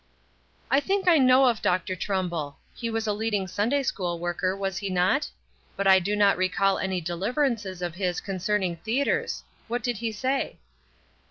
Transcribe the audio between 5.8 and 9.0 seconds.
I do not recall any deliverances of his con cerning